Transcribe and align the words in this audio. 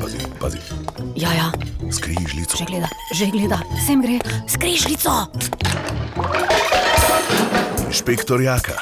Pazi, 0.00 0.18
pazi, 0.40 0.58
Ja, 1.14 1.30
ja, 1.32 1.48
skrižljico. 1.90 2.56
že 2.58 2.64
gleda, 2.64 2.88
že 3.14 3.26
gleda, 3.26 3.58
sem 3.86 4.02
gre, 4.02 4.18
skrižljico. 4.48 5.10
Inšpektor 7.86 8.40
Jaka 8.40 8.72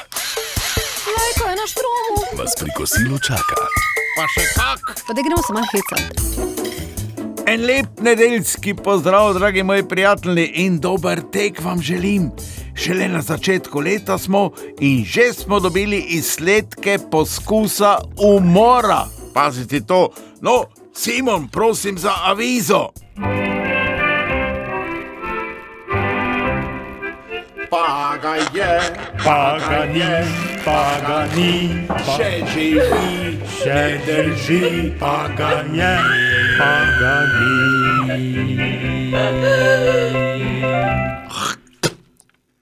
Lajko 1.07 1.43
je 1.45 1.55
na 1.55 1.65
štromu. 1.67 2.15
vas 2.33 2.53
pri 2.59 2.69
kosilu 2.73 3.19
čaka. 3.19 3.55
Pa 4.17 4.25
še 4.27 4.43
kak. 4.55 4.81
Pa 5.07 5.13
da 5.13 5.21
gremo 5.21 5.41
se 5.41 5.53
malo 5.53 5.67
hecati. 5.67 6.09
En 7.47 7.61
lep 7.61 7.99
nedeljski 8.01 8.73
pozdrav, 8.73 9.33
dragi 9.33 9.63
moji 9.63 9.83
prijatelji, 9.83 10.45
in 10.55 10.79
dober 10.79 11.21
tek 11.31 11.61
vam 11.61 11.81
želim. 11.81 12.31
Šele 12.75 13.07
na 13.07 13.21
začetku 13.21 13.79
leta 13.79 14.17
smo 14.17 14.51
in 14.79 15.05
že 15.05 15.33
smo 15.33 15.59
dobili 15.59 15.97
izsledke 16.09 16.97
poskusa 17.11 17.97
umora. 18.17 19.05
Pazite 19.35 19.81
to, 19.83 20.09
no, 20.41 20.65
Simon, 20.93 21.47
prosim 21.47 21.97
za 21.97 22.13
avizo. 22.23 22.89
Pa 27.69 28.17
ga 28.21 28.35
je, 28.55 28.79
Pa 29.25 29.57
ga 29.57 29.85
ni, 29.89 30.01
pa 30.61 31.01
ga 31.01 31.19
ni, 31.33 31.81
pa 31.89 31.97
še 32.13 32.45
živi, 32.53 33.41
še 33.57 33.79
drži, 34.05 34.93
pa 35.01 35.27
ga 35.33 35.65
je, 35.73 35.93
pa 36.59 36.73
ga 36.99 37.15
ni. 37.33 37.55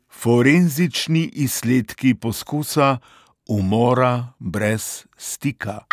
Forenzični 0.08 1.28
izsledki 1.36 2.16
poskusa 2.16 2.98
umora 3.46 4.34
brez 4.40 5.04
stika. 5.18 5.93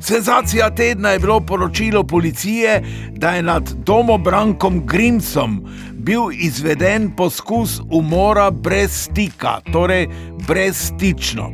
Senzacija 0.00 0.70
tedna 0.70 1.10
je 1.10 1.18
bilo 1.18 1.40
poročilo 1.40 2.04
policije, 2.04 2.82
da 3.10 3.30
je 3.30 3.42
nad 3.42 3.70
domobrankom 3.86 4.86
Grimsom 4.86 5.66
bil 5.92 6.20
izveden 6.32 7.10
poskus 7.16 7.80
umora 7.90 8.50
brez 8.50 8.90
stika, 8.92 9.60
torej 9.72 10.08
brezstično. 10.48 11.50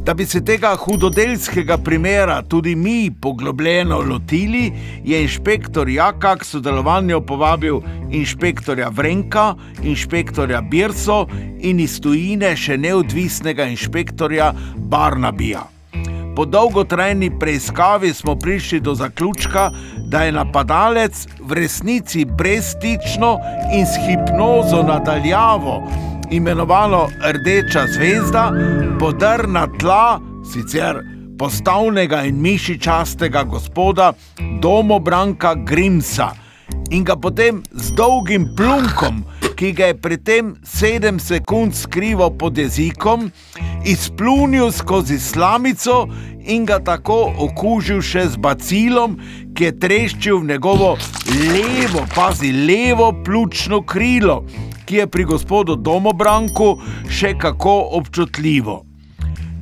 Da 0.00 0.14
bi 0.14 0.26
se 0.26 0.44
tega 0.44 0.76
hudodelskega 0.76 1.78
primera 1.78 2.42
tudi 2.42 2.74
mi 2.76 3.10
poglobljeno 3.20 4.00
lotili, 4.00 4.72
je 5.04 5.22
inšpektor 5.22 5.88
Jaka 5.88 6.36
k 6.36 6.44
sodelovanju 6.44 7.20
povabil 7.26 7.80
inšpektorja 8.10 8.88
Vrenka, 8.88 9.54
inšpektorja 9.82 10.60
Birso 10.60 11.26
in 11.60 11.80
iz 11.80 12.00
tujine 12.00 12.56
še 12.56 12.76
neodvisnega 12.76 13.64
inšpektorja 13.64 14.52
Barnabija. 14.76 15.75
Po 16.36 16.44
dolgotrajni 16.44 17.38
preiskavi 17.38 18.14
smo 18.14 18.36
prišli 18.36 18.80
do 18.80 18.94
zaključka, 18.94 19.70
da 19.98 20.22
je 20.22 20.32
napadalec 20.32 21.26
v 21.40 21.52
resnici 21.52 22.24
brezstično 22.24 23.38
in 23.72 23.86
s 23.86 23.96
hipnozo 24.06 24.82
nadaljavo, 24.82 25.82
imenovano 26.30 27.08
Rdeča 27.32 27.86
zvezda, 27.86 28.52
podr 29.00 29.48
na 29.48 29.66
tla, 29.80 30.20
sicer 30.52 31.00
postavnega 31.38 32.22
in 32.22 32.40
mišičastega 32.40 33.42
gospoda 33.42 34.12
domobranka 34.60 35.54
Grimsa. 35.54 36.28
In 36.90 37.04
ga 37.04 37.16
potem 37.16 37.62
z 37.72 37.92
dolgim 37.96 38.48
plunkom, 38.56 39.24
ki 39.56 39.72
ga 39.72 39.86
je 39.86 39.96
pri 39.96 40.16
tem 40.20 40.54
sedem 40.64 41.18
sekund 41.20 41.74
skrival 41.74 42.34
pod 42.38 42.58
jezikom, 42.58 43.30
izplunil 43.88 44.72
skozi 44.72 45.18
slamico 45.18 46.04
in 46.44 46.66
ga 46.68 46.78
tako 46.84 47.32
okužil 47.48 48.02
še 48.04 48.26
z 48.34 48.40
bacilom, 48.40 49.16
ki 49.56 49.68
je 49.68 49.76
treščil 49.80 50.42
v 50.42 50.50
njegovo 50.52 50.90
levo, 51.32 52.04
pazi, 52.14 52.52
levo 52.52 53.12
pljučno 53.24 53.80
krilo, 53.88 54.42
ki 54.84 55.00
je 55.00 55.06
pri 55.06 55.24
gospodu 55.24 55.76
Domobranku 55.76 56.76
še 57.08 57.32
kako 57.40 57.78
občutljivo. 57.98 58.82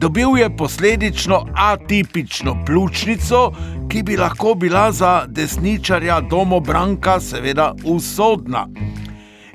Dobil 0.03 0.39
je 0.39 0.51
posledično 0.57 1.39
atipično 1.55 2.57
pljučnico, 2.67 3.53
ki 3.89 4.03
bi 4.03 4.19
lahko 4.19 4.55
bila 4.55 4.91
za 4.93 5.25
desničarja 5.29 6.21
domobranka 6.21 7.21
seveda 7.21 7.73
usodna. 7.85 8.67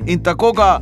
In 0.05 0.23
tako 0.23 0.51
ga 0.51 0.79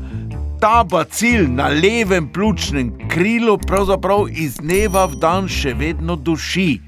ta 0.60 0.84
bacil 0.84 1.48
na 1.50 1.68
levem 1.68 2.30
pljučnem 2.34 2.92
krilu 3.10 3.58
pravzaprav 3.58 4.28
iz 4.32 4.58
dneva 4.58 5.06
v 5.06 5.20
dan 5.22 5.48
še 5.48 5.74
vedno 5.74 6.16
duši. 6.16 6.82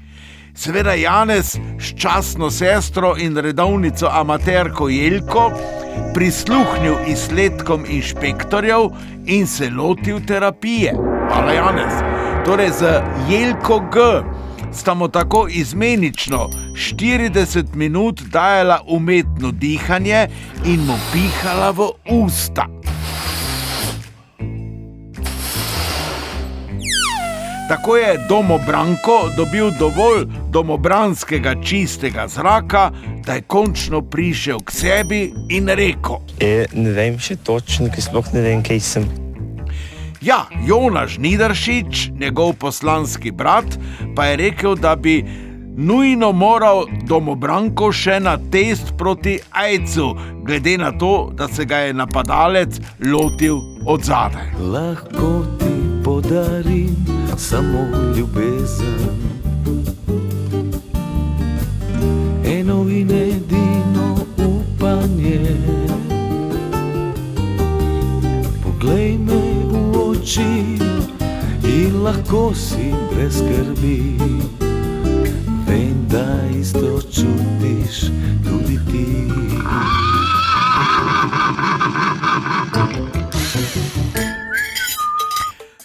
Seveda 0.54 0.94
Janez 0.98 1.54
s 1.78 1.94
časno 1.96 2.50
sestro 2.50 3.14
in 3.18 3.36
redovnico 3.36 4.10
amaterko 4.12 4.88
Jelko 4.88 5.50
prisluhnil 6.14 6.96
izsledkom 7.08 7.86
inšpektorjev 7.88 8.90
in 9.26 9.46
se 9.46 9.70
lotil 9.70 10.20
terapije. 10.26 10.94
Hvala 11.30 11.52
Janez. 11.52 12.02
Torej 12.44 12.70
z 12.70 13.02
Jelko 13.30 13.80
G. 13.92 13.98
Sta 14.72 14.94
mu 14.94 15.08
tako 15.08 15.48
izmenično 15.50 16.48
40 16.74 17.74
minut 17.74 18.22
dajala 18.22 18.80
umetno 18.86 19.50
dihanje 19.50 20.28
in 20.66 20.80
mu 20.80 20.94
pihala 21.12 21.70
v 21.70 21.88
usta. 22.10 22.66
Tako 27.68 27.96
je 27.96 28.18
domobranko 28.28 29.30
dobil 29.36 29.70
dovolj 29.78 30.26
domobranskega 30.50 31.54
čistega 31.64 32.28
zraka, 32.28 32.90
da 33.26 33.32
je 33.32 33.42
končno 33.42 34.02
prišel 34.02 34.58
k 34.58 34.70
sebi 34.70 35.32
in 35.48 35.68
rekel: 35.68 36.18
E, 36.40 36.66
ne 36.72 36.90
vem 36.90 37.18
še 37.18 37.36
točno, 37.36 37.86
ker 37.94 38.02
sploh 38.02 38.34
ne 38.34 38.42
vem, 38.42 38.62
kaj 38.62 38.80
sem. 38.80 39.29
Ja, 40.20 40.46
Jonaš 40.66 41.18
Nidaršič, 41.18 42.10
njegov 42.20 42.52
poslanski 42.52 43.30
brat, 43.30 43.64
pa 44.16 44.24
je 44.24 44.36
rekel, 44.36 44.74
da 44.74 44.96
bi 44.96 45.24
nujno 45.76 46.32
moral 46.32 46.84
domobranko 47.08 47.88
še 47.92 48.18
na 48.20 48.36
test 48.52 48.92
proti 48.98 49.38
AIDS-u, 49.50 50.12
glede 50.44 50.76
na 50.78 50.92
to, 50.92 51.30
da 51.32 51.48
se 51.48 51.64
ga 51.64 51.76
je 51.76 51.94
napadalec 51.94 52.80
lotil 53.00 53.56
od 53.86 54.04
zadaj. 54.04 54.52
Lahko 54.60 55.40
ti 55.58 55.72
podarim 56.04 56.96
samo 57.36 57.88
ljubezen. 58.16 59.00
Eno 62.44 62.84
in 62.90 63.10
edino 63.10 64.16
upanje. 64.36 65.79
Lahko 72.10 72.54
si 72.54 72.94
brez 73.14 73.36
skrbi. 73.38 74.16
Vem, 75.66 76.08
da 76.08 76.58
isto 76.60 77.02
čutiš 77.02 78.10
tudi 78.44 78.78
ti. 78.90 79.06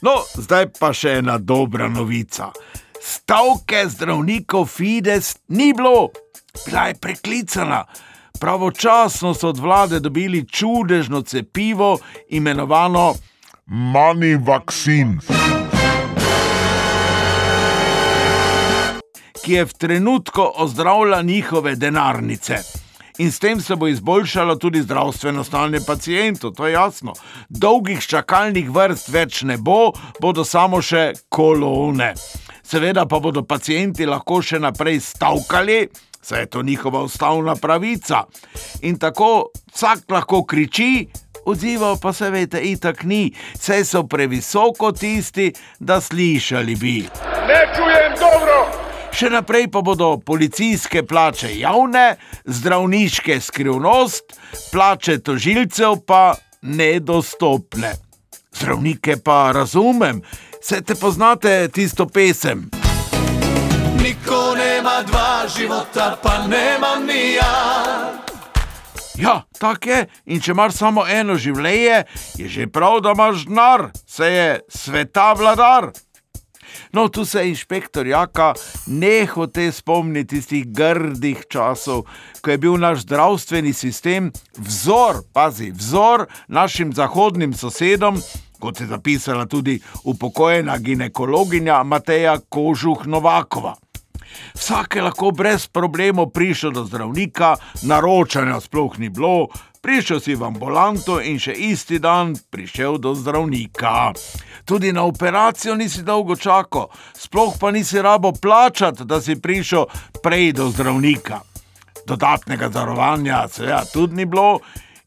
No, 0.01 0.21
zdaj 0.37 0.69
pa 0.79 0.93
še 0.93 1.17
ena 1.21 1.37
dobra 1.37 1.89
novica. 1.89 2.51
Stavke 3.01 3.85
zdravnikov 3.89 4.65
Fides 4.65 5.35
ni 5.47 5.73
bilo, 5.73 6.09
bila 6.65 6.87
je 6.87 6.95
preklicana. 7.01 7.85
Pravočasno 8.39 9.33
so 9.33 9.49
od 9.49 9.59
vlade 9.61 9.99
dobili 9.99 10.45
čudežno 10.49 11.21
cepivo, 11.21 11.97
imenovano 12.29 13.13
Money 13.67 14.37
vaccine. 14.37 15.64
Ki 19.45 19.53
je 19.53 19.65
v 19.65 19.73
trenutku 19.73 20.41
ozdravila 20.55 21.21
njihove 21.21 21.75
denarnice. 21.75 22.57
In 23.17 23.31
s 23.31 23.39
tem 23.39 23.61
se 23.61 23.75
bo 23.75 23.87
izboljšalo 23.87 24.55
tudi 24.55 24.81
zdravstveno 24.81 25.43
stanje 25.43 25.79
pacijentov, 25.87 26.51
to 26.51 26.67
je 26.67 26.73
jasno. 26.73 27.13
Dolgih 27.49 28.01
čakalnih 28.01 28.69
vrst 28.69 29.09
več 29.09 29.41
ne 29.41 29.57
bo, 29.57 29.93
bodo 30.21 30.43
samo 30.43 30.81
še 30.81 31.13
kolone. 31.29 32.13
Seveda 32.63 33.05
pa 33.05 33.19
bodo 33.19 33.43
pacijenti 33.45 34.05
lahko 34.05 34.41
še 34.41 34.59
naprej 34.59 34.99
stavkali, 34.99 35.77
saj 36.21 36.39
je 36.39 36.49
to 36.49 36.63
njihova 36.63 37.03
ustavna 37.05 37.55
pravica. 37.55 38.23
In 38.81 38.97
tako 38.97 39.51
vsak 39.75 40.09
lahko 40.09 40.41
kriči, 40.43 41.05
odzivov 41.45 41.99
pa 42.01 42.13
se 42.13 42.31
veste, 42.33 42.63
itak 42.65 43.03
ni, 43.03 43.29
saj 43.53 43.85
so 43.85 44.03
previsoko 44.09 44.91
tisti, 44.91 45.51
da 45.79 46.01
slišali 46.01 46.75
bi. 46.75 46.97
Ne 47.45 47.61
čujem 47.77 48.17
dobro! 48.19 48.84
Še 49.15 49.29
naprej 49.31 49.69
pa 49.71 49.79
bodo 49.79 50.17
policijske 50.19 51.05
plače 51.07 51.53
javne, 51.55 52.17
zdravniške 52.45 53.39
skrivnost, 53.41 54.35
plače 54.73 55.19
tožilcev 55.23 56.01
pa 56.07 56.35
nedostopne. 56.61 57.93
Zdravnike 58.55 59.17
pa 59.23 59.51
razumem, 59.55 60.21
Se 60.65 60.81
te 60.81 60.95
poznate 60.95 61.67
tisto 61.67 62.07
pesem? 62.09 62.69
Niko 64.03 64.55
nema 64.57 65.03
dva 65.05 65.45
života, 65.57 66.17
pa 66.23 66.47
nemam 66.47 67.05
ni 67.05 67.33
ja. 67.33 67.53
Ja, 69.17 69.41
tako 69.59 69.89
je. 69.89 70.07
In 70.25 70.41
če 70.41 70.51
imaš 70.51 70.73
samo 70.79 71.05
eno 71.05 71.35
življenje, 71.37 71.99
je 72.41 72.49
že 72.49 72.65
prav, 72.67 72.97
da 73.05 73.13
imaš 73.13 73.45
denar, 73.45 73.91
se 74.09 74.31
je 74.31 74.49
sveta 74.69 75.33
vladar. 75.37 75.91
No, 76.93 77.07
tu 77.09 77.25
se 77.25 77.47
inšpektor 77.49 78.07
Jaka 78.07 78.53
ne 78.87 79.25
hoče 79.25 79.71
spomniti 79.71 80.35
tistih 80.35 80.65
grdih 80.67 81.45
časov, 81.49 82.05
ko 82.41 82.51
je 82.51 82.57
bil 82.57 82.77
naš 82.77 83.05
zdravstveni 83.05 83.73
sistem 83.73 84.31
vzor, 84.57 85.23
pazi, 85.33 85.71
vzor 85.71 86.25
našim 86.47 86.93
zahodnim 86.93 87.53
sosedom, 87.53 88.19
kot 88.59 88.81
je 88.81 88.87
zapisala 88.87 89.45
tudi 89.45 89.79
upokojena 90.03 90.77
ginekologinja 90.77 91.83
Mateja 91.83 92.37
Kožuh 92.49 93.05
Novakova. 93.05 93.84
Vsak 94.53 94.95
je 94.95 95.01
lahko 95.01 95.31
brez 95.31 95.67
problemov 95.67 96.31
prišel 96.33 96.71
do 96.71 96.85
zdravnika, 96.85 97.55
naročanja 97.83 98.59
sploh 98.59 98.99
ni 98.99 99.09
bilo, 99.09 99.47
prišel 99.81 100.19
si 100.19 100.35
v 100.35 100.47
ambulanto 100.47 101.19
in 101.21 101.37
še 101.37 101.53
isti 101.53 101.99
dan 101.99 102.33
prišel 102.49 102.97
do 102.97 103.13
zdravnika. 103.13 104.13
Tudi 104.65 104.89
na 104.89 105.03
operacijo 105.05 105.75
nisi 105.75 106.01
dolgo 106.01 106.35
čakal, 106.35 106.89
sploh 107.13 107.53
pa 107.59 107.71
nisi 107.71 108.01
rabo 108.01 108.31
plačati, 108.33 109.05
da 109.05 109.21
si 109.21 109.37
prišel 109.37 109.85
prej 110.23 110.53
do 110.57 110.69
zdravnika. 110.73 111.41
Dodatnega 112.05 112.69
zavarovanja, 112.69 113.47
seveda, 113.49 113.85
tudi 113.93 114.15
ni 114.15 114.25
bilo. 114.25 114.59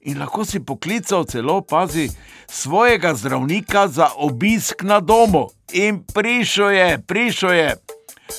In 0.07 0.19
lahko 0.23 0.45
si 0.45 0.61
poklical 0.61 1.27
celo, 1.27 1.61
pazi, 1.61 2.07
svojega 2.47 3.15
zdravnika 3.15 3.89
za 3.89 4.09
obisk 4.17 4.83
na 4.83 5.01
domu. 5.01 5.49
In 5.73 6.05
prišel 6.15 6.71
je, 6.71 6.99
prišel 7.03 7.53
je. 7.53 7.88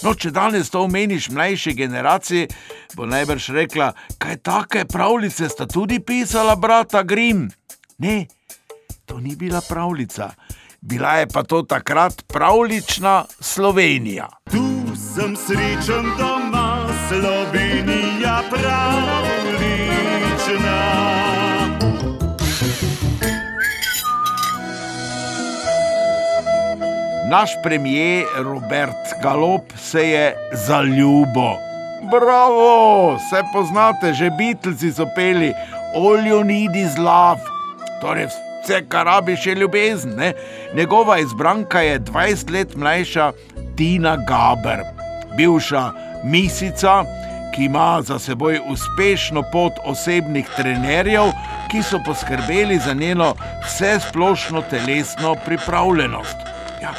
No, 0.03 0.13
če 0.13 0.31
danes 0.31 0.69
to 0.69 0.83
omeniš 0.85 1.29
mlajši 1.33 1.73
generaciji, 1.73 2.47
bo 2.95 3.05
najbrž 3.09 3.49
rekla, 3.57 3.91
kaj 4.17 4.37
take 4.45 4.85
pravljice 4.85 5.49
sta 5.49 5.67
tudi 5.67 5.99
pisala 5.99 6.55
brata 6.55 7.03
Grim. 7.03 7.49
Ne, 7.97 8.27
to 9.05 9.19
ni 9.19 9.35
bila 9.35 9.61
pravljica, 9.69 10.31
bila 10.81 11.17
je 11.19 11.27
pa 11.27 11.43
to 11.43 11.61
takrat 11.61 12.23
pravlična 12.27 13.25
Slovenija. 13.39 14.29
Tu 14.51 14.95
sem 14.95 15.35
srečen 15.35 16.13
doma, 16.17 16.87
Slovenija 17.09 18.41
pravlična. 18.49 19.28
Naš 27.29 27.51
premijer 27.63 28.25
Robert 28.37 29.21
Galop 29.23 29.61
se 29.77 30.09
je 30.09 30.35
zaljubil. 30.53 31.53
Bravo, 32.11 33.19
se 33.29 33.43
poznate, 33.53 34.13
že 34.13 34.29
Beatlesi 34.29 34.91
so 34.91 35.05
peli 35.15 35.53
you 36.25 36.43
need 36.43 36.75
is 36.75 36.97
love, 36.97 37.41
torej 38.01 38.25
vse, 38.25 38.81
kar 38.87 39.05
rabiš, 39.05 39.45
je 39.45 39.55
ljubezen. 39.55 40.15
Ne? 40.15 40.33
Njegova 40.73 41.19
izbranka 41.19 41.79
je 41.79 41.99
20 41.99 42.51
let 42.51 42.75
mlajša 42.75 43.31
Tina 43.77 44.17
Gaber, 44.27 44.79
bivša 45.37 45.91
misica, 46.23 47.03
ki 47.55 47.63
ima 47.63 48.01
za 48.01 48.19
seboj 48.19 48.59
uspešno 48.69 49.43
pot 49.51 49.73
osebnih 49.85 50.49
trenerjev, 50.55 51.31
ki 51.71 51.83
so 51.83 51.99
poskrbeli 52.05 52.79
za 52.79 52.93
njeno 52.93 53.35
vsesplošno 53.65 54.61
telesno 54.61 55.35
pripravljenost. 55.45 56.37
Ja, 56.81 56.93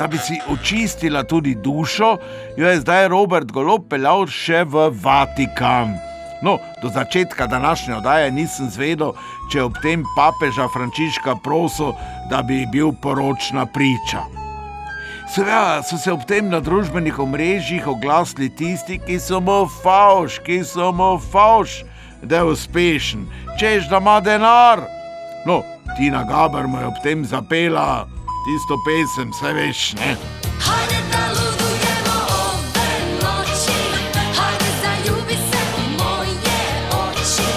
da 0.00 0.06
bi 0.06 0.18
si 0.18 0.40
očistila 0.48 1.22
tudi 1.22 1.54
dušo, 1.54 2.16
jo 2.56 2.68
je 2.68 2.80
zdaj 2.80 3.08
Robert 3.08 3.52
Golob 3.52 3.82
peljal 3.90 4.24
še 4.32 4.62
v 4.64 4.86
Vatikan. 4.96 5.92
No, 6.40 6.54
do 6.80 6.88
začetka 6.88 7.44
današnje 7.46 7.98
oddaje 7.98 8.30
nisem 8.32 8.70
zvedel, 8.72 9.12
če 9.52 9.58
je 9.58 9.64
ob 9.66 9.76
tem 9.84 10.06
papeža 10.16 10.70
Frančiška 10.72 11.34
prosil, 11.44 11.92
da 12.30 12.40
bi 12.40 12.62
bil 12.72 12.94
poročna 13.02 13.66
priča. 13.68 14.22
Seveda 15.28 15.82
so 15.84 15.98
se 16.00 16.08
ob 16.12 16.24
tem 16.24 16.48
na 16.48 16.62
družbenih 16.64 17.18
omrežjih 17.20 17.84
oglasili 17.92 18.48
tisti, 18.48 18.96
ki 19.04 19.18
so 19.20 19.42
mu 19.44 19.66
fauš, 19.82 20.38
ki 20.46 20.62
so 20.64 20.88
mu 20.96 21.18
fauš, 21.20 21.82
da 22.22 22.40
je 22.40 22.54
uspešen, 22.54 23.28
češ 23.60 23.92
da 23.92 24.00
ima 24.00 24.16
denar. 24.24 24.80
No, 25.44 25.60
Tina 25.98 26.24
Gaber 26.24 26.64
mu 26.64 26.80
je 26.80 26.88
ob 26.88 27.04
tem 27.04 27.24
zapela 27.28 28.08
tisto 28.44 28.76
pesem, 28.84 29.30
vse 29.30 29.52
veš, 29.52 29.92
ne. 30.00 30.16
Hajde 30.60 31.00
da 31.12 31.22
ludujemo 31.36 32.16
ove 32.44 32.90
noći 33.22 33.78
Hajde 34.36 34.70
zaljubi 34.82 35.36
se 35.50 35.60
u 35.78 35.82
moje 35.98 36.58
oči 37.02 37.50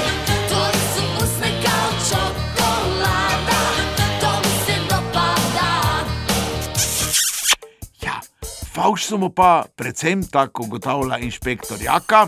Tvoji 0.50 0.82
su 0.94 1.04
usne 1.24 1.50
kao 1.64 1.90
čokolada 2.10 3.62
To 4.22 4.32
mi 4.40 4.54
se 4.66 4.76
dopada 4.90 5.70
Ja, 8.02 8.20
fauš 8.74 9.06
so 9.06 9.18
mu 9.18 9.30
pa 9.30 9.66
predvsem 9.76 10.24
tako 10.24 10.64
ugotavlja 10.64 11.18
inšpektor 11.18 11.78
Jaka, 11.82 12.28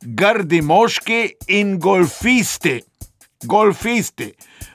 grdi 0.00 0.62
moški 0.62 1.32
in 1.48 1.78
golfisti. 1.78 2.80
Golfisti. 3.44 4.32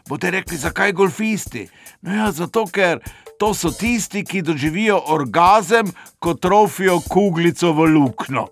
Boste 0.09 0.31
rekli, 0.31 0.57
zakaj 0.57 0.91
golfisti? 0.91 1.68
No 2.01 2.13
ja, 2.13 2.31
zato 2.31 2.65
ker 2.65 2.99
to 3.39 3.53
so 3.53 3.71
tisti, 3.71 4.23
ki 4.25 4.41
doživijo 4.41 4.99
orgazem, 5.13 5.91
ko 6.19 6.33
trofijo 6.33 6.99
kuglico 7.09 7.73
v 7.73 7.89
luknjo. 7.94 8.47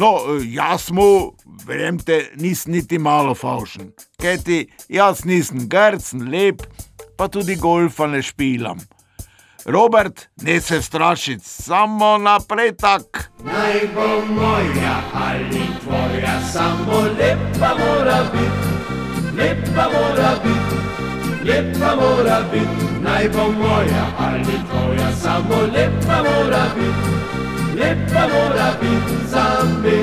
No, 0.00 0.14
jaz 0.48 0.88
mu, 0.90 1.34
verjemite, 1.66 2.30
nisem 2.40 2.72
niti 2.72 2.98
malo 2.98 3.34
faušen. 3.34 3.90
Kajti 4.22 4.62
jaz 4.88 5.26
nisem 5.28 5.66
grcen, 5.68 6.30
lep, 6.32 6.62
pa 7.16 7.28
tudi 7.28 7.56
golfa 7.60 8.06
ne 8.08 8.22
špilam. 8.22 8.80
Robert, 9.64 10.28
ne 10.42 10.60
se 10.60 10.82
strašiti, 10.82 11.44
samo 11.44 12.18
naprej 12.18 12.76
tak. 12.76 13.30
Naj 13.44 13.80
bo 13.94 14.08
moja 14.34 14.96
ali 15.14 15.66
tvoja, 15.82 16.40
samo 16.52 17.00
lepa 17.18 17.74
mora 17.78 18.22
biti, 18.32 18.69
lepa 19.40 19.84
mora 19.92 20.32
biti, 20.44 20.76
lepa 21.48 21.96
mora 21.96 22.40
biti. 22.52 22.84
Naj 23.02 23.28
bo 23.28 23.52
moja 23.52 24.04
ali 24.18 24.56
tvoja, 24.70 25.12
samo 25.22 25.56
lepa 25.74 26.16
mora 26.22 26.64
biti, 26.74 27.10
lepa 27.80 28.22
mora 28.32 28.72
biti 28.80 29.26
za 29.26 29.44
me. 29.82 30.00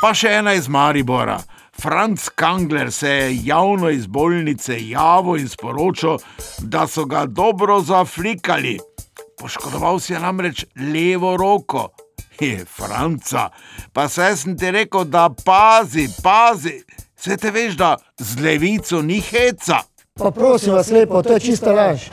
Pa 0.00 0.14
še 0.14 0.28
ena 0.28 0.54
iz 0.54 0.68
Maribora. 0.68 1.40
Franz 1.78 2.28
Kangler 2.34 2.92
se 2.92 3.10
je 3.10 3.38
javno 3.44 3.90
iz 3.90 4.06
bolnice 4.06 4.76
javil 4.88 5.36
in 5.38 5.48
sporočil, 5.48 6.18
da 6.58 6.86
so 6.86 7.04
ga 7.04 7.26
dobro 7.26 7.80
zaflikali. 7.80 8.78
Poškodoval 9.38 10.00
si 10.00 10.12
je 10.12 10.20
namreč 10.20 10.64
levo 10.76 11.36
roko. 11.36 11.88
Je 12.40 12.64
Franca, 12.64 13.50
pa 13.92 14.08
se 14.08 14.36
sem 14.36 14.56
ti 14.58 14.70
rekel, 14.70 15.04
da 15.04 15.28
pazi, 15.44 16.08
pazi, 16.22 16.82
se 17.16 17.36
te 17.36 17.50
veš, 17.50 17.74
da 17.74 17.96
z 18.18 18.40
levico 18.40 19.02
ni 19.02 19.20
heca. 19.20 19.82
Pa 20.14 20.30
prosim 20.30 20.72
vas 20.72 20.90
lepo, 20.90 21.22
to 21.22 21.32
je 21.32 21.40
čista 21.40 21.72
laž. 21.72 22.08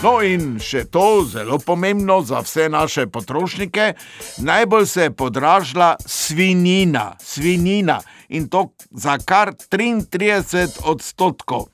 No, 0.00 0.22
in 0.24 0.56
še 0.56 0.86
to, 0.88 1.26
zelo 1.28 1.58
pomembno 1.60 2.22
za 2.24 2.40
vse 2.40 2.70
naše 2.72 3.04
potrošnike, 3.12 3.92
najbolj 4.40 4.86
se 4.86 5.02
je 5.02 5.12
podražila 5.12 5.96
svinjina, 6.06 7.16
svinjina 7.20 8.00
in 8.28 8.48
to 8.48 8.70
za 8.90 9.18
kar 9.18 9.52
33 9.52 10.80
odstotkov. 10.88 11.68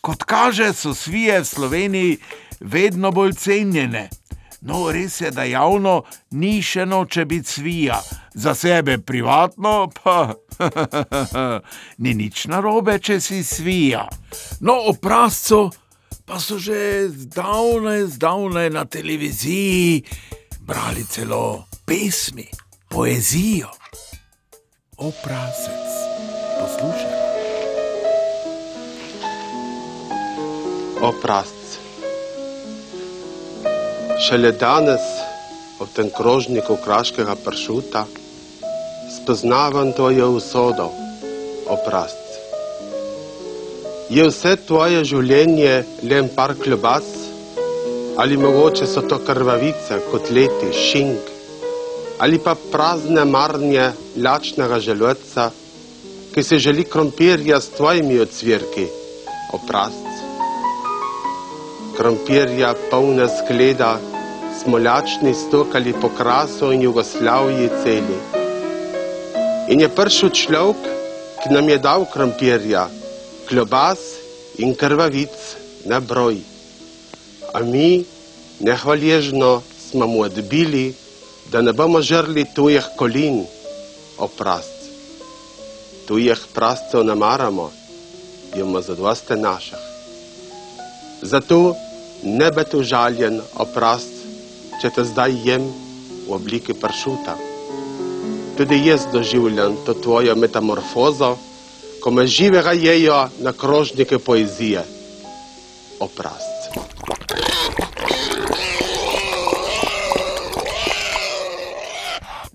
Kot 0.00 0.24
kaže, 0.28 0.72
so 0.76 0.92
svije 0.94 1.40
v 1.40 1.48
Sloveniji 1.48 2.18
vedno 2.60 3.10
bolj 3.10 3.32
cenjene. 3.32 4.10
No, 4.62 4.92
res 4.92 5.20
je, 5.20 5.30
da 5.34 5.42
javno 5.42 6.02
ni 6.38 6.60
še 6.62 6.86
noče 6.86 7.24
biti 7.24 7.48
svija, 7.50 7.98
za 8.34 8.54
sebe 8.54 8.98
privatno 8.98 9.90
pa 9.90 10.34
ni 12.02 12.14
nič 12.14 12.46
narobe, 12.46 12.98
če 12.98 13.20
si 13.20 13.42
svija. 13.42 14.06
No, 14.60 14.78
obrazcu 14.94 15.70
pa 16.24 16.38
so 16.38 16.58
že 16.62 17.08
zdavnaj, 17.10 18.06
zdavnaj 18.14 18.70
na 18.70 18.84
televiziji 18.84 20.04
brali 20.60 21.04
celo 21.10 21.64
pesmi, 21.84 22.46
poezijo. 22.88 23.68
Obrazec, 24.96 25.90
poslušaj. 26.60 27.18
Obrazc. 31.02 31.61
Šele 34.20 34.52
danes 34.52 35.00
v 35.80 35.86
tem 35.96 36.10
krožniku 36.12 36.76
kraškega 36.84 37.32
pršuta 37.44 38.04
spoznavam 39.08 39.92
tvojo 39.92 40.30
usodo, 40.36 40.90
oprast. 41.68 42.20
Je 44.12 44.26
vse 44.28 44.56
tvoje 44.68 45.00
življenje 45.08 45.72
le 46.04 46.20
en 46.20 46.28
par 46.36 46.52
klobas, 46.60 47.08
ali 48.20 48.36
mogoče 48.36 48.86
so 48.86 49.00
to 49.08 49.22
krvavice, 49.24 50.02
kotleti, 50.10 50.68
šink, 50.76 51.32
ali 52.20 52.38
pa 52.38 52.52
prazne 52.72 53.24
marnje 53.24 53.92
lačnega 54.20 54.80
želodca, 54.80 55.50
ki 56.34 56.42
se 56.42 56.58
želi 56.58 56.84
krompirja 56.84 57.60
s 57.60 57.72
tvojimi 57.76 58.20
ocvirki, 58.20 58.88
oprast. 59.56 60.11
Krompirja 62.02 62.74
polna 62.90 63.28
skleda, 63.30 63.98
smolačni 64.62 65.34
stokali 65.34 65.92
po 66.00 66.08
krasu 66.08 66.72
in 66.72 66.82
Jugoslaviji 66.82 67.68
celi. 67.82 68.16
In 69.70 69.80
je 69.80 69.88
prišel 69.88 70.32
človek, 70.34 70.82
ki 71.38 71.52
nam 71.54 71.68
je 71.70 71.76
dal 71.78 72.02
krompirja, 72.10 72.88
klobas 73.46 74.02
in 74.58 74.74
krvavic 74.74 75.30
na 75.86 76.00
broj. 76.02 76.42
A 77.54 77.62
mi 77.62 78.02
nehvaležno 78.58 79.62
smo 79.62 80.06
mu 80.06 80.26
odbili, 80.26 80.94
da 81.54 81.62
ne 81.62 81.70
bomo 81.70 82.02
žrli 82.02 82.48
tujih 82.50 82.98
kolin, 82.98 83.46
oprast. 84.18 84.90
Tujih 86.10 86.50
prastov 86.50 87.06
ne 87.06 87.14
maramo, 87.14 87.70
imamo 88.58 88.82
zadoste 88.82 89.38
naših. 89.38 89.78
Zato 91.22 91.78
ne 92.22 92.50
biti 92.50 92.76
užaljen, 92.76 93.40
oprast, 93.58 94.12
če 94.80 94.90
te 94.94 95.04
zdaj 95.04 95.34
jem 95.44 95.64
v 96.26 96.34
obliki 96.34 96.74
pršuta. 96.74 97.34
Tudi 98.56 98.78
jaz 98.86 99.06
doživljam 99.12 99.76
to 99.86 99.94
tvojo 99.94 100.36
metamorfozo, 100.36 101.36
ko 102.02 102.10
me 102.10 102.26
živega 102.26 102.72
jejo 102.72 103.28
na 103.40 103.52
krožnike 103.52 104.18
poezije. 104.18 104.84
Oprast. 106.00 106.52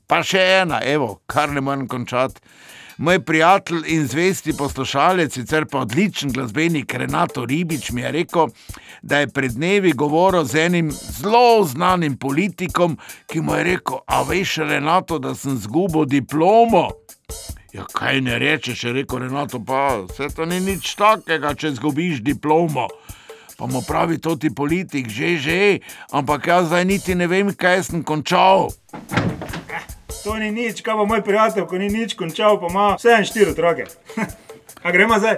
Pa 0.08 0.22
še 0.24 0.40
ena, 0.64 0.80
evo, 0.88 1.18
kar 1.28 1.52
ne 1.52 1.62
morem 1.62 1.88
končati. 1.88 2.40
Moj 2.98 3.20
prijatelj 3.20 3.84
in 3.86 4.08
zvesti 4.08 4.54
poslušalec, 4.58 5.34
sicer 5.34 5.66
pa 5.66 5.80
odličen 5.80 6.32
glasbenik 6.32 6.94
Renato 6.94 7.46
Ribič, 7.46 7.92
mi 7.92 8.01
je 8.01 8.12
rekel, 8.12 8.48
da 9.01 9.20
je 9.20 9.27
pred 9.27 9.51
dnevi 9.51 9.92
govoril 9.94 10.44
z 10.44 10.66
enim 10.66 10.92
zelo 10.92 11.63
znanim 11.66 12.18
politikom, 12.18 12.98
ki 13.27 13.42
mu 13.42 13.56
je 13.56 13.63
rekel: 13.63 13.98
A 14.08 14.24
veš, 14.24 14.58
Renato, 14.58 15.20
da 15.20 15.36
sem 15.36 15.58
zgubil 15.58 16.06
diplomo. 16.06 16.89
Ja, 17.74 17.86
kaj 17.94 18.22
ne 18.22 18.39
rečeš, 18.39 18.84
je 18.84 18.94
rekel 18.94 19.20
Renato, 19.20 19.62
pa 19.66 20.01
vse 20.10 20.34
to 20.36 20.46
ni 20.46 20.60
nič 20.60 20.96
takega, 20.96 21.54
če 21.54 21.75
zgubiš 21.77 22.24
diplomo. 22.25 22.88
Pa 23.58 23.66
mu 23.66 23.82
pravi 23.88 24.18
to 24.18 24.36
ti 24.36 24.50
politik, 24.50 25.10
že, 25.10 25.38
že, 25.38 25.80
ampak 26.12 26.48
jaz 26.48 26.66
zdaj 26.66 26.86
niti 26.86 27.16
ne 27.16 27.27
vem, 27.27 27.54
kaj 27.54 27.84
sem 27.84 28.04
končal. 28.04 28.70
To 30.27 30.36
ni 30.36 30.51
nič, 30.51 30.81
kaj 30.84 30.98
pa 31.00 31.03
moj 31.07 31.22
prijatelj, 31.24 31.63
ko 31.72 31.77
ni 31.79 31.88
nič 31.88 32.17
končal, 32.19 32.57
pa 32.60 32.67
ima 32.67 32.88
vse 32.98 33.13
en 33.15 33.25
štiri 33.25 33.53
otroke. 33.53 33.86
A 34.86 34.91
gremo 34.91 35.15
zdaj? 35.19 35.38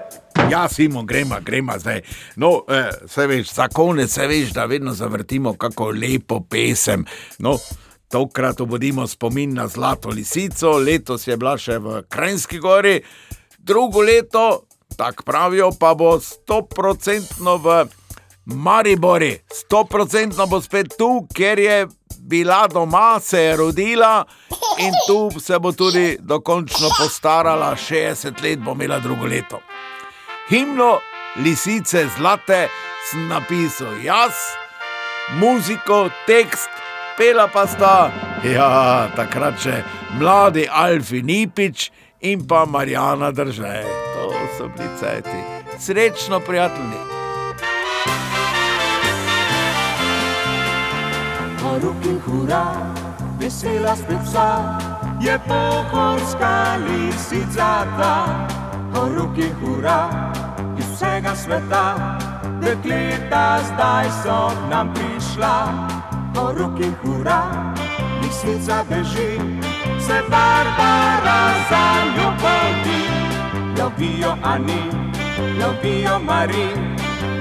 Ja, 0.49 0.63
Simo, 0.69 1.03
gremo, 1.03 1.37
gremo 1.45 1.75
zdaj. 1.77 2.01
No, 2.35 2.63
eh, 2.65 2.89
se 3.07 3.27
veš, 3.27 3.53
za 3.53 3.67
konec 3.67 4.09
se 4.09 4.25
veš, 4.27 4.49
da 4.49 4.65
vedno 4.65 4.93
zavrtimo 4.93 5.53
kako 5.53 5.91
lepo 5.93 6.39
pesem. 6.41 7.05
No, 7.37 7.53
tokrat 8.09 8.61
obudimo 8.61 9.07
spomin 9.07 9.53
na 9.53 9.67
Zlato 9.67 10.09
lisico, 10.09 10.71
letos 10.81 11.27
je 11.27 11.37
bila 11.37 11.53
še 11.57 11.77
v 11.77 12.01
Krajnski 12.09 12.57
gori, 12.57 12.97
drugo 13.59 14.01
leto, 14.01 14.63
tako 14.97 15.23
pravijo, 15.23 15.69
pa 15.79 15.93
bo 15.93 16.17
stoprocentno 16.17 17.57
v 17.61 17.77
Maribori, 18.57 19.35
stoprocentno 19.53 20.49
bo 20.49 20.57
spet 20.61 20.97
tu, 20.97 21.27
ker 21.29 21.59
je 21.61 21.85
bila 22.29 22.67
doma, 22.67 23.19
se 23.19 23.41
je 23.41 23.57
rodila 23.57 24.25
in 24.77 24.93
tu 25.07 25.39
se 25.39 25.59
bo 25.59 25.71
tudi 25.71 26.17
dokončno 26.19 26.89
postarala, 26.97 27.75
60 27.75 28.43
let 28.43 28.59
bo 28.59 28.71
imela 28.71 28.99
drugo 28.99 29.25
leto. 29.25 29.59
Himno 30.49 30.99
lisice 31.35 32.07
zlate 32.17 32.67
sem 33.09 33.27
napisal 33.27 34.03
jaz, 34.03 34.33
muziko, 35.39 36.09
tekst, 36.27 36.69
pela 37.17 37.47
pa 37.47 37.67
sta, 37.67 38.11
ja, 38.43 39.09
takrat 39.15 39.57
še 39.61 39.81
mladi 40.19 40.67
Alfi 40.71 41.21
Nipič 41.21 41.89
in 42.21 42.47
pa 42.47 42.65
Marijana 42.65 43.31
Držaj. 43.31 43.85
To 44.15 44.33
so 44.57 44.69
bili 44.77 44.89
cajti. 44.99 45.39
Srečno, 45.79 46.39
prijatelji. 46.39 47.18
Ruki 51.77 52.17
hura, 52.25 52.65
vesela 53.37 53.93
vsa, 53.93 54.79
je 55.21 55.39
pohorska 55.47 56.77
lisica 56.85 57.85
ta. 57.97 58.47
O 58.95 59.05
ruki 59.07 59.49
hura, 59.61 60.09
iz 60.77 60.85
vsega 60.91 61.35
sveta, 61.35 61.85
dekleta 62.61 63.59
zdaj 63.69 64.09
so 64.23 64.51
nam 64.69 64.93
prišla. 64.93 65.55
O 66.41 66.51
ruki 66.57 66.89
hura, 67.03 67.41
lisica 68.21 68.83
beži, 68.89 69.37
se 69.99 70.21
Barbara 70.29 71.41
za 71.69 71.85
njo 72.15 72.29
poti. 72.41 73.01
Lovijo 73.79 74.35
Ani, 74.43 74.83
lovijo 75.59 76.19
Mari, 76.19 76.69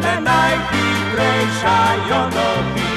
le 0.02 0.14
najhitrejša 0.20 1.78
jo 2.08 2.22
dobi. 2.36 2.88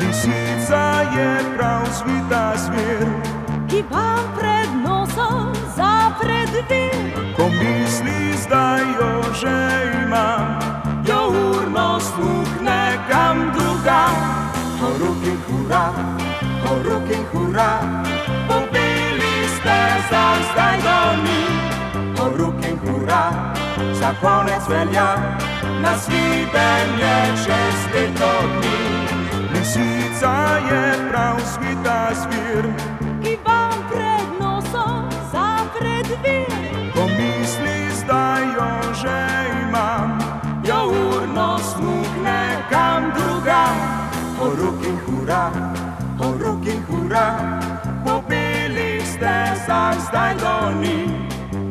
Lisica 0.00 0.49
je 0.76 1.56
prav 1.56 1.82
svita 1.90 2.54
zver, 2.56 3.08
ki 3.70 3.84
vam 3.90 4.24
pred 4.38 4.70
nosom 4.84 5.50
zapre 5.76 6.46
dve. 6.46 6.90
ko 7.36 7.48
misli 7.48 8.36
zdaj 8.38 8.82
jo 9.00 9.22
že 9.34 9.58
ima, 10.04 10.58
jo 11.08 11.20
urno 11.28 12.00
smukne 12.00 12.98
kam 13.10 13.52
drugam. 13.54 14.16
O 14.80 14.88
ruki 14.98 15.36
hura, 15.46 15.92
o 16.70 16.72
ruki 16.82 17.18
hura, 17.32 17.80
pobili 18.48 19.34
ste 19.48 19.78
za 20.10 20.24
zdaj 20.52 20.76
do 20.82 20.98
ni. 21.24 21.42
O 22.22 22.24
ruki 22.38 22.72
hura, 22.80 23.54
za 23.92 24.14
konec 24.20 24.62
velja, 24.68 25.16
na 25.82 25.98
svidenje 25.98 27.16
čez 27.44 27.78
leto 27.94 28.32
dni. 28.56 29.19
Lisica 29.60 30.56
je 30.70 31.10
prav 31.10 31.36
svita 31.40 32.10
zver, 32.14 32.64
Ki 33.22 33.36
vam 33.44 33.76
pred 33.92 34.26
nosom 34.40 35.04
zapre 35.32 36.00
dve. 36.08 36.44
ko 36.94 37.04
misli 37.04 37.92
zdaj 37.92 38.42
jo 38.56 38.70
že 39.02 39.20
ima, 39.62 40.18
jo 40.64 40.80
urno 40.88 41.58
smukne 41.58 42.64
kam 42.70 43.12
drugam. 43.12 43.76
O 44.40 44.48
ruki 44.56 44.92
hura, 45.04 45.52
o 46.20 46.32
ruki 46.40 46.80
hura, 46.88 47.60
pobili 48.04 49.00
ste 49.04 49.52
za 49.66 49.92
zdaj 50.08 50.34
do 50.40 50.80
ni. 50.80 51.04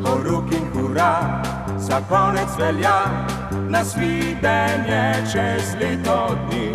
O 0.06 0.14
ruki 0.22 0.62
hura, 0.72 1.42
za 1.78 2.00
konec 2.08 2.50
velja, 2.58 3.26
na 3.68 3.84
svidenje 3.84 5.26
čez 5.32 5.74
leto 5.80 6.38
dni. 6.46 6.70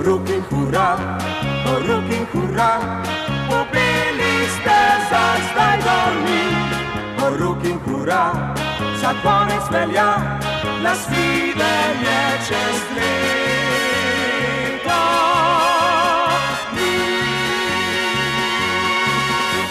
O 0.00 0.02
ruki 0.02 0.40
hura, 0.48 0.96
o 1.68 1.70
ruki 1.86 2.20
hura, 2.32 2.72
pobili 3.48 4.34
ste 4.48 4.80
za 5.10 5.24
zdaj 5.44 5.76
do 5.84 5.98
ni. 6.24 6.44
O 7.24 7.26
ruki 7.36 7.72
hura, 7.84 8.24
za 9.00 9.12
konec 9.22 9.64
velja, 9.70 10.10
na 10.82 10.92
svidenje 10.94 12.22
čez 12.48 12.80
leto 12.96 15.02
dni. 16.72 16.96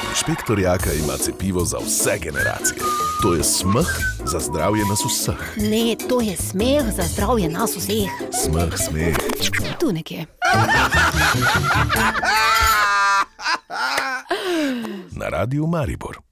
Inšpektor 0.10 0.60
Jaka 0.60 0.94
ima 0.94 1.18
cepivo 1.18 1.66
za 1.66 1.78
vse 1.78 2.18
generacije. 2.22 3.09
To 3.22 3.34
je 3.34 3.44
smeh 3.44 4.00
za 4.26 4.40
zdravje 4.40 4.86
nas 4.86 5.06
vseh. 5.06 5.58
Ne, 5.58 5.96
to 6.10 6.22
je 6.22 6.38
smeh 6.38 6.84
za 6.96 7.04
zdravje 7.04 7.50
nas 7.50 7.76
vseh. 7.76 8.10
Smeh, 8.44 8.78
smeh. 8.78 9.16
Tu 9.80 9.92
nekje. 9.92 10.26
Na 15.12 15.30
radiju 15.30 15.68
Maribor. 15.68 16.29